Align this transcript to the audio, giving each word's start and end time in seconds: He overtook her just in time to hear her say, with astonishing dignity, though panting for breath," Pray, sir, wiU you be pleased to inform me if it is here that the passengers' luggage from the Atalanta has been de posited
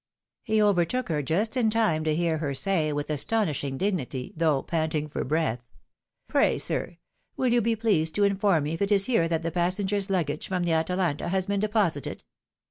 He 0.41 0.59
overtook 0.59 1.09
her 1.09 1.21
just 1.21 1.55
in 1.55 1.69
time 1.69 2.03
to 2.05 2.15
hear 2.15 2.39
her 2.39 2.55
say, 2.55 2.91
with 2.91 3.11
astonishing 3.11 3.77
dignity, 3.77 4.33
though 4.35 4.63
panting 4.63 5.07
for 5.07 5.23
breath," 5.23 5.61
Pray, 6.27 6.57
sir, 6.57 6.97
wiU 7.37 7.51
you 7.51 7.61
be 7.61 7.75
pleased 7.75 8.15
to 8.15 8.23
inform 8.23 8.63
me 8.63 8.73
if 8.73 8.81
it 8.81 8.91
is 8.91 9.05
here 9.05 9.27
that 9.27 9.43
the 9.43 9.51
passengers' 9.51 10.09
luggage 10.09 10.47
from 10.47 10.63
the 10.63 10.73
Atalanta 10.73 11.27
has 11.29 11.45
been 11.45 11.59
de 11.59 11.69
posited 11.69 12.23